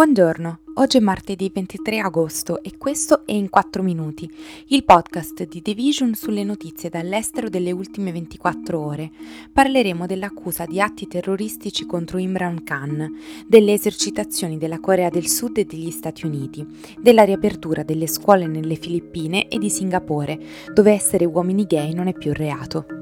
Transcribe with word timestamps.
Buongiorno, 0.00 0.60
oggi 0.76 0.96
è 0.96 1.00
martedì 1.00 1.50
23 1.52 1.98
agosto 1.98 2.62
e 2.62 2.78
questo 2.78 3.26
è 3.26 3.32
In 3.32 3.50
4 3.50 3.82
Minuti, 3.82 4.26
il 4.68 4.82
podcast 4.82 5.46
di 5.46 5.60
Division 5.60 6.14
sulle 6.14 6.42
notizie 6.42 6.88
dall'estero 6.88 7.50
delle 7.50 7.70
ultime 7.70 8.10
24 8.10 8.80
ore. 8.80 9.10
Parleremo 9.52 10.06
dell'accusa 10.06 10.64
di 10.64 10.80
atti 10.80 11.06
terroristici 11.06 11.84
contro 11.84 12.16
Imran 12.16 12.64
Khan, 12.64 13.14
delle 13.46 13.74
esercitazioni 13.74 14.56
della 14.56 14.80
Corea 14.80 15.10
del 15.10 15.28
Sud 15.28 15.58
e 15.58 15.66
degli 15.66 15.90
Stati 15.90 16.24
Uniti, 16.24 16.66
della 16.98 17.24
riapertura 17.24 17.82
delle 17.82 18.06
scuole 18.06 18.46
nelle 18.46 18.76
Filippine 18.76 19.48
e 19.48 19.58
di 19.58 19.68
Singapore, 19.68 20.38
dove 20.72 20.92
essere 20.92 21.26
uomini 21.26 21.66
gay 21.66 21.92
non 21.92 22.06
è 22.06 22.14
più 22.14 22.32
reato. 22.32 22.99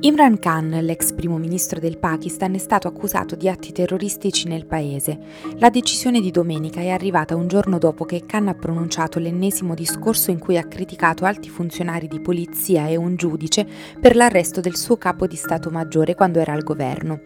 Imran 0.00 0.38
Khan, 0.38 0.78
l'ex 0.82 1.12
primo 1.12 1.38
ministro 1.38 1.80
del 1.80 1.98
Pakistan, 1.98 2.54
è 2.54 2.58
stato 2.58 2.86
accusato 2.86 3.34
di 3.34 3.48
atti 3.48 3.72
terroristici 3.72 4.46
nel 4.46 4.64
paese. 4.64 5.18
La 5.56 5.70
decisione 5.70 6.20
di 6.20 6.30
domenica 6.30 6.78
è 6.80 6.90
arrivata 6.90 7.34
un 7.34 7.48
giorno 7.48 7.78
dopo 7.78 8.04
che 8.04 8.24
Khan 8.24 8.46
ha 8.46 8.54
pronunciato 8.54 9.18
l'ennesimo 9.18 9.74
discorso 9.74 10.30
in 10.30 10.38
cui 10.38 10.56
ha 10.56 10.68
criticato 10.68 11.24
alti 11.24 11.48
funzionari 11.48 12.06
di 12.06 12.20
polizia 12.20 12.86
e 12.86 12.94
un 12.94 13.16
giudice 13.16 13.66
per 14.00 14.14
l'arresto 14.14 14.60
del 14.60 14.76
suo 14.76 14.96
capo 14.98 15.26
di 15.26 15.34
Stato 15.34 15.68
Maggiore 15.68 16.14
quando 16.14 16.38
era 16.38 16.52
al 16.52 16.62
governo. 16.62 17.22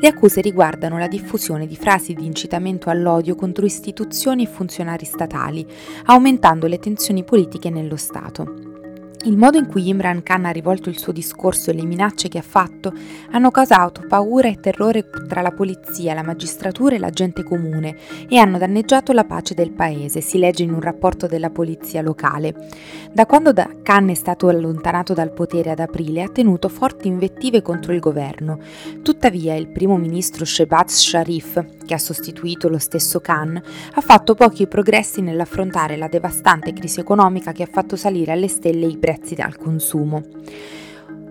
Le 0.00 0.08
accuse 0.08 0.40
riguardano 0.40 0.98
la 0.98 1.06
diffusione 1.06 1.64
di 1.64 1.76
frasi 1.76 2.12
di 2.12 2.26
incitamento 2.26 2.90
all'odio 2.90 3.36
contro 3.36 3.64
istituzioni 3.64 4.42
e 4.42 4.48
funzionari 4.48 5.04
statali, 5.04 5.64
aumentando 6.06 6.66
le 6.66 6.80
tensioni 6.80 7.22
politiche 7.22 7.70
nello 7.70 7.94
Stato. 7.94 8.75
Il 9.26 9.36
modo 9.36 9.58
in 9.58 9.66
cui 9.66 9.88
Imran 9.88 10.22
Khan 10.22 10.44
ha 10.44 10.50
rivolto 10.50 10.88
il 10.88 11.00
suo 11.00 11.10
discorso 11.10 11.70
e 11.70 11.74
le 11.74 11.84
minacce 11.84 12.28
che 12.28 12.38
ha 12.38 12.42
fatto 12.42 12.92
hanno 13.32 13.50
causato 13.50 14.04
paura 14.06 14.46
e 14.46 14.60
terrore 14.60 15.08
tra 15.26 15.40
la 15.40 15.50
polizia, 15.50 16.14
la 16.14 16.22
magistratura 16.22 16.94
e 16.94 17.00
la 17.00 17.10
gente 17.10 17.42
comune 17.42 17.96
e 18.28 18.38
hanno 18.38 18.56
danneggiato 18.56 19.12
la 19.12 19.24
pace 19.24 19.54
del 19.54 19.72
paese, 19.72 20.20
si 20.20 20.38
legge 20.38 20.62
in 20.62 20.72
un 20.72 20.80
rapporto 20.80 21.26
della 21.26 21.50
polizia 21.50 22.02
locale. 22.02 22.54
Da 23.12 23.26
quando 23.26 23.52
Khan 23.82 24.10
è 24.10 24.14
stato 24.14 24.46
allontanato 24.46 25.12
dal 25.12 25.32
potere 25.32 25.70
ad 25.70 25.80
aprile 25.80 26.22
ha 26.22 26.28
tenuto 26.28 26.68
forti 26.68 27.08
invettive 27.08 27.62
contro 27.62 27.92
il 27.92 27.98
governo. 27.98 28.60
Tuttavia 29.02 29.56
il 29.56 29.66
primo 29.66 29.96
ministro 29.96 30.44
Shehbaz 30.44 31.00
Sharif, 31.00 31.64
che 31.84 31.94
ha 31.94 31.98
sostituito 31.98 32.68
lo 32.68 32.78
stesso 32.78 33.18
Khan, 33.18 33.60
ha 33.94 34.00
fatto 34.00 34.36
pochi 34.36 34.68
progressi 34.68 35.20
nell'affrontare 35.20 35.96
la 35.96 36.06
devastante 36.06 36.72
crisi 36.72 37.00
economica 37.00 37.50
che 37.50 37.64
ha 37.64 37.68
fatto 37.68 37.96
salire 37.96 38.30
alle 38.30 38.46
stelle 38.46 38.86
i 38.86 38.96
prezzi 38.96 39.14
prezzi 39.16 39.34
al 39.40 39.56
consumo. 39.56 40.22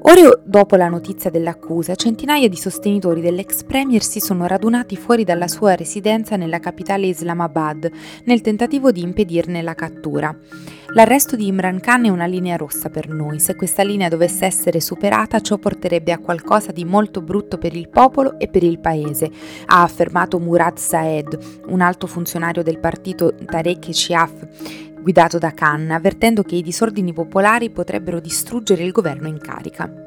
Ore 0.07 0.39
dopo 0.43 0.75
la 0.75 0.87
notizia 0.87 1.31
dell'accusa, 1.31 1.95
centinaia 1.95 2.47
di 2.47 2.55
sostenitori 2.55 3.21
dell'ex 3.21 3.63
premier 3.63 4.03
si 4.03 4.19
sono 4.19 4.45
radunati 4.45 4.95
fuori 4.95 5.23
dalla 5.23 5.47
sua 5.47 5.73
residenza 5.73 6.35
nella 6.35 6.59
capitale 6.59 7.07
Islamabad 7.07 7.89
nel 8.25 8.41
tentativo 8.41 8.91
di 8.91 9.01
impedirne 9.01 9.63
la 9.63 9.73
cattura. 9.73 10.35
L'arresto 10.93 11.35
di 11.35 11.47
Imran 11.47 11.79
Khan 11.79 12.05
è 12.05 12.09
una 12.09 12.27
linea 12.27 12.55
rossa 12.55 12.89
per 12.89 13.09
noi. 13.09 13.39
Se 13.39 13.55
questa 13.55 13.81
linea 13.81 14.07
dovesse 14.07 14.45
essere 14.45 14.79
superata, 14.79 15.39
ciò 15.39 15.57
porterebbe 15.57 16.11
a 16.11 16.19
qualcosa 16.19 16.71
di 16.71 16.85
molto 16.85 17.21
brutto 17.21 17.57
per 17.57 17.75
il 17.75 17.89
popolo 17.89 18.37
e 18.37 18.47
per 18.47 18.61
il 18.61 18.79
paese, 18.79 19.31
ha 19.65 19.81
affermato 19.81 20.37
Murad 20.39 20.77
Saed, 20.77 21.63
un 21.65 21.81
alto 21.81 22.05
funzionario 22.05 22.61
del 22.61 22.77
partito 22.77 23.33
Tarek 23.33 23.87
Shiaf 23.91 24.93
guidato 25.05 25.37
da 25.37 25.51
Khan, 25.51 25.91
avvertendo 25.91 26.41
che 26.41 26.55
i 26.55 26.63
disordini 26.63 27.13
popolari 27.13 27.69
potrebbero 27.69 28.19
distruggere 28.19 28.83
il 28.83 28.91
governo 28.91 29.27
in 29.27 29.37
carica. 29.37 30.04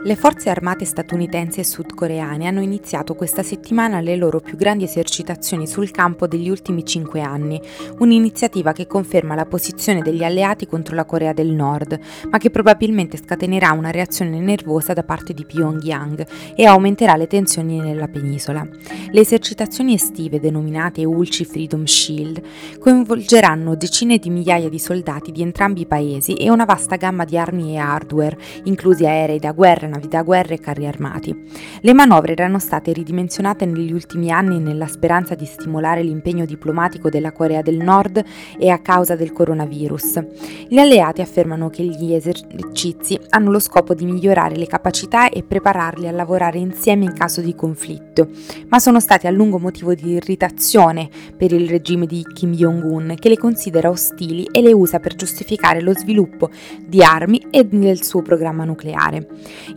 Le 0.00 0.14
forze 0.14 0.48
armate 0.48 0.84
statunitensi 0.84 1.58
e 1.58 1.64
sudcoreane 1.64 2.46
hanno 2.46 2.60
iniziato 2.60 3.16
questa 3.16 3.42
settimana 3.42 3.98
le 3.98 4.14
loro 4.14 4.38
più 4.38 4.56
grandi 4.56 4.84
esercitazioni 4.84 5.66
sul 5.66 5.90
campo 5.90 6.28
degli 6.28 6.48
ultimi 6.48 6.84
cinque 6.84 7.20
anni, 7.20 7.60
un'iniziativa 7.98 8.70
che 8.70 8.86
conferma 8.86 9.34
la 9.34 9.44
posizione 9.44 10.00
degli 10.00 10.22
alleati 10.22 10.68
contro 10.68 10.94
la 10.94 11.04
Corea 11.04 11.32
del 11.32 11.48
Nord, 11.48 11.98
ma 12.30 12.38
che 12.38 12.50
probabilmente 12.50 13.16
scatenerà 13.16 13.72
una 13.72 13.90
reazione 13.90 14.38
nervosa 14.38 14.92
da 14.92 15.02
parte 15.02 15.34
di 15.34 15.44
Pyongyang 15.44 16.24
e 16.54 16.64
aumenterà 16.64 17.16
le 17.16 17.26
tensioni 17.26 17.80
nella 17.80 18.06
penisola. 18.06 18.64
Le 19.10 19.20
esercitazioni 19.20 19.94
estive, 19.94 20.38
denominate 20.38 21.04
Ulchi 21.04 21.44
Freedom 21.44 21.84
Shield, 21.84 22.40
coinvolgeranno 22.78 23.74
decine 23.74 24.18
di 24.18 24.30
migliaia 24.30 24.68
di 24.68 24.78
soldati 24.78 25.32
di 25.32 25.42
entrambi 25.42 25.80
i 25.80 25.86
paesi 25.86 26.34
e 26.34 26.50
una 26.50 26.64
vasta 26.64 26.94
gamma 26.94 27.24
di 27.24 27.36
armi 27.36 27.74
e 27.74 27.78
hardware, 27.78 28.38
inclusi 28.62 29.04
aerei 29.04 29.40
da 29.40 29.50
guerra, 29.50 29.86
navi 29.88 30.08
da 30.08 30.22
guerra 30.22 30.54
e 30.54 30.60
carri 30.60 30.86
armati. 30.86 31.34
Le 31.80 31.92
manovre 31.92 32.32
erano 32.32 32.58
state 32.58 32.92
ridimensionate 32.92 33.66
negli 33.66 33.92
ultimi 33.92 34.30
anni 34.30 34.60
nella 34.60 34.86
speranza 34.86 35.34
di 35.34 35.44
stimolare 35.44 36.02
l'impegno 36.02 36.44
diplomatico 36.44 37.08
della 37.08 37.32
Corea 37.32 37.62
del 37.62 37.78
Nord 37.78 38.22
e 38.58 38.68
a 38.68 38.78
causa 38.78 39.16
del 39.16 39.32
coronavirus. 39.32 40.22
Gli 40.68 40.78
alleati 40.78 41.20
affermano 41.20 41.70
che 41.70 41.82
gli 41.82 42.12
esercizi 42.12 43.18
hanno 43.30 43.50
lo 43.50 43.58
scopo 43.58 43.94
di 43.94 44.04
migliorare 44.04 44.56
le 44.56 44.66
capacità 44.66 45.28
e 45.28 45.42
prepararli 45.42 46.06
a 46.06 46.12
lavorare 46.12 46.58
insieme 46.58 47.04
in 47.04 47.12
caso 47.14 47.40
di 47.40 47.54
conflitto, 47.54 48.28
ma 48.68 48.78
sono 48.78 49.00
stati 49.00 49.26
a 49.26 49.30
lungo 49.30 49.58
motivo 49.58 49.94
di 49.94 50.12
irritazione 50.12 51.08
per 51.36 51.52
il 51.52 51.68
regime 51.68 52.06
di 52.06 52.24
Kim 52.32 52.52
Jong-un 52.52 53.14
che 53.18 53.28
le 53.28 53.36
considera 53.38 53.88
ostili 53.88 54.48
e 54.50 54.60
le 54.60 54.72
usa 54.72 55.00
per 55.00 55.14
giustificare 55.14 55.80
lo 55.80 55.94
sviluppo 55.94 56.50
di 56.86 57.02
armi 57.02 57.46
e 57.50 57.64
del 57.64 58.02
suo 58.02 58.22
programma 58.22 58.64
nucleare. 58.64 59.26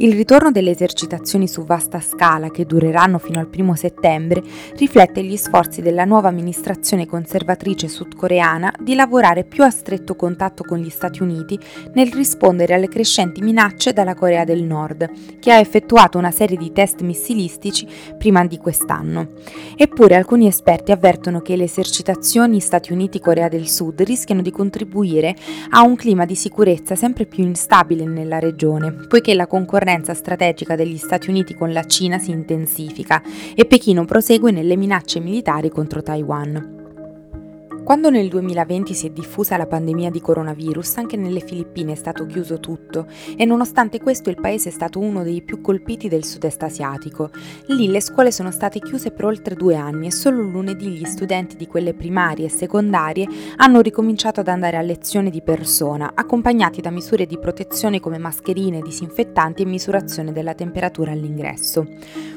Il 0.02 0.14
ritorno 0.14 0.50
delle 0.50 0.72
esercitazioni 0.72 1.48
su 1.48 1.64
vasta 1.64 2.00
scala, 2.00 2.50
che 2.50 2.66
dureranno 2.66 3.20
fino 3.20 3.40
al 3.40 3.50
primo 3.50 3.76
settembre, 3.76 4.42
riflette 4.76 5.24
gli 5.24 5.38
sforzi 5.38 5.84
della 5.84 6.06
nuova 6.06 6.28
amministrazione 6.28 7.06
conservatrice 7.06 7.88
sudcoreana 7.88 8.74
di 8.80 8.96
lavorare 8.96 9.44
più 9.44 9.64
a 9.64 9.70
stretto 9.70 10.16
contatto 10.16 10.64
con 10.64 10.80
gli 10.80 10.90
Stati 10.90 11.22
Uniti 11.22 11.56
nel 11.94 12.12
rispondere 12.12 12.74
alle 12.74 12.88
crescenti 12.88 13.44
minacce 13.44 13.94
dalla 13.94 14.16
Corea 14.16 14.44
del 14.44 14.64
Nord, 14.64 15.38
che 15.40 15.52
ha 15.52 15.60
effettuato 15.60 16.18
una 16.18 16.32
serie 16.32 16.58
di 16.58 16.72
test 16.72 17.02
missilistici 17.02 17.88
prima 18.18 18.44
di 18.44 18.58
quest'anno. 18.58 19.34
Eppure 19.78 20.16
alcuni 20.16 20.48
esperti 20.48 20.92
avvertono 20.92 21.42
che 21.42 21.56
le 21.56 21.66
esercitazioni 21.66 22.60
Stati 22.60 22.92
Uniti-Corea 22.92 23.50
del 23.50 23.70
Sud 23.70 24.02
rischiano 24.02 24.42
di 24.42 24.50
contribuire 24.50 25.36
a 25.70 25.84
un 25.84 25.96
clima 25.96 26.26
di 26.26 26.34
sicurezza 26.34 26.96
sempre 26.96 27.28
più 27.28 27.44
instabile 27.44 28.04
nella 28.06 28.40
regione, 28.40 28.94
poiché 29.08 29.36
la 29.36 29.46
concorrenza 29.46 29.90
concorrenza 29.92 30.14
strategica 30.14 30.76
degli 30.78 30.98
Stati 30.98 31.30
Uniti 31.30 31.54
con 31.54 31.74
la 31.74 31.86
Cina 31.86 32.18
si 32.18 32.32
intensifica 32.32 33.22
e 33.54 33.66
Pechino 33.66 34.06
prosegue 34.06 34.52
nelle 34.52 34.78
minacce 34.78 35.20
militari 35.20 35.70
contro 35.70 36.02
Taiwan. 36.02 36.81
Quando 37.92 38.10
nel 38.10 38.30
2020 38.30 38.94
si 38.94 39.08
è 39.08 39.10
diffusa 39.10 39.58
la 39.58 39.68
pandemia 39.68 40.10
di 40.10 40.22
coronavirus, 40.22 40.96
anche 40.96 41.18
nelle 41.18 41.42
Filippine 41.42 41.92
è 41.92 41.96
stato 41.96 42.26
chiuso 42.26 42.62
tutto 42.62 43.06
e 43.36 43.44
nonostante 43.44 44.00
questo 44.00 44.30
il 44.30 44.40
paese 44.40 44.70
è 44.70 44.72
stato 44.72 45.00
uno 45.00 45.24
dei 45.24 45.42
più 45.42 45.60
colpiti 45.60 46.08
del 46.08 46.24
sud-est 46.24 46.64
asiatico. 46.64 47.32
Lì 47.66 47.90
le 47.90 48.00
scuole 48.00 48.32
sono 48.32 48.50
state 48.50 48.80
chiuse 48.80 49.12
per 49.12 49.26
oltre 49.26 49.56
due 49.56 49.76
anni 49.76 50.08
e 50.08 50.12
solo 50.14 50.42
lunedì 50.42 50.88
gli 50.88 51.04
studenti 51.04 51.58
di 51.58 51.68
quelle 51.68 51.94
primarie 51.94 52.46
e 52.46 52.50
secondarie 52.50 53.28
hanno 53.58 53.82
ricominciato 53.82 54.40
ad 54.40 54.48
andare 54.48 54.78
a 54.78 54.82
lezione 54.82 55.30
di 55.30 55.42
persona, 55.42 56.14
accompagnati 56.16 56.80
da 56.80 56.92
misure 56.92 57.26
di 57.26 57.38
protezione 57.38 58.00
come 58.00 58.18
mascherine, 58.18 58.80
disinfettanti 58.80 59.64
e 59.64 59.66
misurazione 59.66 60.32
della 60.32 60.54
temperatura 60.54 61.12
all'ingresso. 61.12 61.86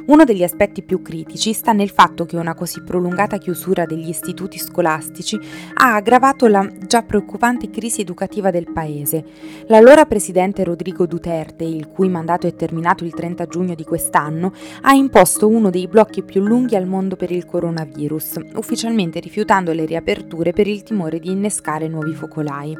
Uno 0.07 0.25
degli 0.25 0.43
aspetti 0.43 0.83
più 0.83 1.01
critici 1.01 1.53
sta 1.53 1.73
nel 1.73 1.91
fatto 1.91 2.27
che 2.27 2.37
una 2.37 2.55
così 2.55 2.83
prolungata 2.83 3.39
chiusura 3.39 3.87
degli 3.87 4.09
istituti 4.09 4.59
scolastici 4.59 5.43
ha 5.75 5.95
aggravato 5.95 6.47
la 6.47 6.69
già 6.87 7.03
preoccupante 7.03 7.71
crisi 7.71 8.01
educativa 8.01 8.51
del 8.51 8.71
paese. 8.73 9.25
L'allora 9.67 10.05
presidente 10.07 10.65
Rodrigo 10.65 11.07
Duterte, 11.07 11.65
il 11.65 11.89
cui 11.89 12.09
mandato 12.09 12.47
è 12.47 12.55
terminato 12.55 13.05
il 13.05 13.13
30 13.13 13.47
giugno 13.47 13.75
di 13.75 13.85
quest'anno, 13.85 14.53
ha 14.83 14.93
imposto 14.93 15.49
uno 15.49 15.71
dei 15.71 15.89
blocchi 15.89 16.23
più 16.23 16.43
lunghi 16.43 16.77
al 16.77 16.87
mondo 16.87 17.17
per 17.17 17.31
il 17.31 17.45
coronavirus, 17.45 18.41
ufficialmente 18.57 19.21
rifiutando 19.21 19.73
le 19.73 19.85
riaperture 19.85 20.53
per 20.53 20.67
il 20.67 20.83
timore 20.83 21.19
di 21.19 21.31
innescare 21.31 21.89
nuovi 21.89 22.15
focolai. 22.15 22.77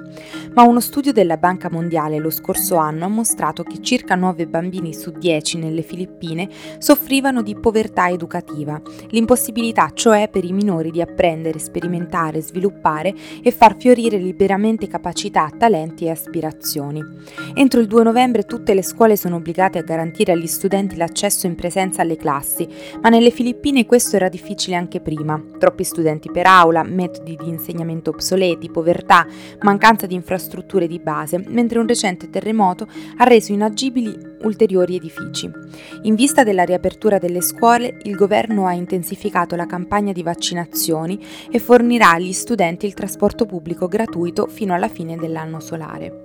Ma 0.55 0.63
uno 0.63 0.81
studio 0.81 1.13
della 1.13 1.37
Banca 1.37 1.69
Mondiale 1.71 2.19
lo 2.19 2.31
scorso 2.31 2.77
anno 2.77 3.05
ha 3.05 3.09
mostrato 3.09 3.63
che 3.63 3.81
circa 3.81 4.15
9 4.15 4.47
bambini 4.47 4.95
su 4.95 5.11
10 5.11 5.59
nelle 5.59 5.83
Filippine 5.83 6.49
soffrivano 6.79 7.43
di 7.43 7.55
povertà 7.55 8.09
educativa, 8.09 8.81
l'impossibilità 9.09 9.91
cioè 9.93 10.29
per 10.29 10.45
i 10.45 10.53
minori 10.53 10.91
di 10.91 11.01
apprendere, 11.01 11.59
sperimentare, 11.59 12.41
sviluppare 12.41 12.54
sviluppare 12.55 13.13
e 13.43 13.51
far 13.51 13.77
fiorire 13.77 14.17
liberamente 14.17 14.87
capacità, 14.87 15.51
talenti 15.57 16.05
e 16.05 16.11
aspirazioni. 16.11 17.03
Entro 17.55 17.81
il 17.81 17.89
2 17.89 18.05
novembre 18.05 18.45
tutte 18.45 18.75
le 18.75 18.83
scuole 18.83 19.17
sono 19.17 19.37
obbligate 19.37 19.79
a 19.79 19.83
garantire 19.83 20.33
agli 20.33 20.47
studenti 20.47 20.97
l'accesso 20.97 21.47
in 21.47 21.57
presenza 21.57 22.03
alle 22.03 22.17
classi, 22.17 22.69
ma 23.03 23.09
nelle 23.09 23.31
Filippine 23.31 23.87
questo 23.87 24.17
era 24.17 24.29
difficile 24.29 24.77
anche 24.77 25.01
prima. 25.01 25.43
Troppi 25.59 25.83
studenti 25.83 26.31
per 26.31 26.47
aula, 26.47 26.85
metodi 26.85 27.37
di 27.37 27.49
insegnamento 27.49 28.11
obsoleti, 28.11 28.71
povertà, 28.71 29.27
mancanza 29.63 30.07
di 30.07 30.15
infrastrutture 30.15 30.87
di 30.87 31.01
base, 31.01 31.43
mentre 31.49 31.81
un 31.81 31.87
recente 31.87 32.31
terremoto 32.31 32.87
ha 33.17 33.25
reso 33.25 33.53
inagibili 33.53 34.33
ulteriori 34.45 34.97
edifici. 34.97 35.51
In 36.03 36.15
vista 36.15 36.45
della 36.45 36.65
riapertura 36.65 37.19
delle 37.19 37.41
scuole, 37.41 37.99
il 38.03 38.15
governo 38.15 38.67
ha 38.67 38.73
intensificato 38.73 39.57
la 39.57 39.67
campagna 39.67 40.13
di 40.13 40.23
vaccinazioni 40.23 41.19
e 41.51 41.59
fornirà 41.59 42.13
agli 42.13 42.34
studenti 42.35 42.87
il 42.87 42.95
trasporto 42.95 43.47
pubblico 43.47 43.89
gratuito 43.89 44.47
fino 44.47 44.75
alla 44.75 44.89
fine 44.89 45.17
dell'anno 45.17 45.61
solare. 45.61 46.24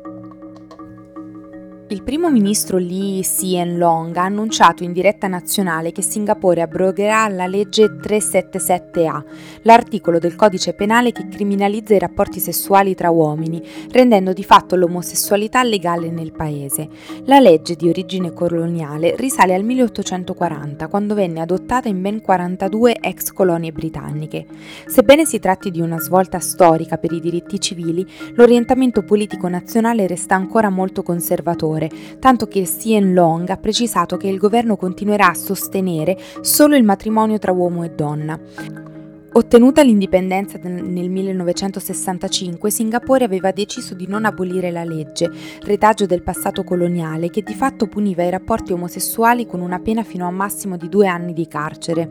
Il 1.91 2.03
primo 2.03 2.29
ministro 2.29 2.77
Lee 2.77 3.21
Hsien 3.21 3.79
Long 3.79 4.15
ha 4.15 4.23
annunciato 4.23 4.83
in 4.83 4.93
diretta 4.93 5.27
nazionale 5.27 5.91
che 5.91 6.03
Singapore 6.03 6.61
abrogherà 6.61 7.27
la 7.29 7.47
legge 7.47 7.95
377A, 7.95 9.23
l'articolo 9.63 10.19
del 10.19 10.35
codice 10.35 10.73
penale 10.73 11.11
che 11.11 11.27
criminalizza 11.27 11.95
i 11.95 11.99
rapporti 11.99 12.39
sessuali 12.39 12.93
tra 12.93 13.09
uomini, 13.09 13.59
rendendo 13.89 14.33
di 14.33 14.43
fatto 14.43 14.75
l'omosessualità 14.75 15.63
legale 15.63 16.11
nel 16.11 16.31
paese. 16.31 16.87
La 17.25 17.39
legge 17.39 17.73
di 17.73 17.89
origine 17.89 18.33
coloniale 18.33 19.15
risale 19.15 19.55
al 19.55 19.63
1840, 19.63 20.87
quando 20.89 21.15
venne 21.15 21.41
adottata 21.41 21.89
in 21.89 21.99
ben 22.03 22.21
42 22.21 22.97
ex 23.01 23.31
colonie 23.31 23.71
britanniche. 23.71 24.45
Sebbene 24.85 25.25
si 25.25 25.39
tratti 25.39 25.71
di 25.71 25.81
una 25.81 25.99
svolta 25.99 26.37
storica 26.37 26.97
per 26.97 27.13
i 27.13 27.19
diritti 27.19 27.59
civili, 27.59 28.05
l'orientamento 28.35 29.01
politico 29.01 29.47
nazionale 29.47 30.05
resta 30.05 30.35
ancora 30.35 30.69
molto 30.69 31.01
conservatore 31.01 31.77
favore, 31.79 31.89
tanto 32.19 32.47
che 32.47 32.65
Sien 32.65 33.13
Long 33.13 33.49
ha 33.49 33.57
precisato 33.57 34.17
che 34.17 34.27
il 34.27 34.37
governo 34.37 34.75
continuerà 34.75 35.29
a 35.29 35.33
sostenere 35.33 36.17
solo 36.41 36.75
il 36.75 36.83
matrimonio 36.83 37.39
tra 37.39 37.53
uomo 37.53 37.83
e 37.83 37.91
donna. 37.91 38.88
Ottenuta 39.31 39.83
l'indipendenza 39.83 40.57
nel 40.63 41.09
1965, 41.09 42.71
Singapore 42.71 43.25
aveva 43.25 43.51
deciso 43.51 43.93
di 43.93 44.07
non 44.07 44.25
abolire 44.25 44.71
la 44.71 44.83
legge, 44.83 45.29
retaggio 45.61 46.07
del 46.07 46.23
passato 46.23 46.63
coloniale, 46.63 47.29
che 47.29 47.43
di 47.43 47.53
fatto 47.53 47.85
puniva 47.85 48.23
i 48.23 48.31
rapporti 48.31 48.73
omosessuali 48.73 49.45
con 49.45 49.61
una 49.61 49.79
pena 49.79 50.03
fino 50.03 50.25
a 50.25 50.29
un 50.29 50.35
massimo 50.35 50.77
di 50.77 50.89
due 50.89 51.07
anni 51.07 51.33
di 51.33 51.47
carcere. 51.47 52.09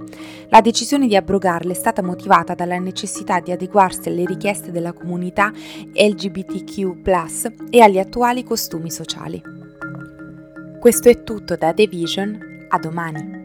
La 0.49 0.61
decisione 0.61 1.09
di 1.09 1.17
abrogarle 1.17 1.73
è 1.73 1.77
stata 1.77 2.03
motivata 2.03 2.55
dalla 2.55 2.79
necessità 2.79 3.41
di 3.41 3.51
adeguarsi 3.51 4.09
alle 4.09 4.25
richieste 4.25 4.71
della 4.71 4.93
comunità 4.93 5.53
LGBTQ 5.93 7.09
e 7.71 7.81
agli 7.81 7.99
attuali 7.99 8.45
costumi 8.45 8.91
sociali. 8.93 9.43
Questo 10.79 11.09
è 11.09 11.25
tutto 11.25 11.57
da 11.57 11.75
The 11.75 11.89
Vision, 11.89 12.67
a 12.69 12.79
domani. 12.79 13.38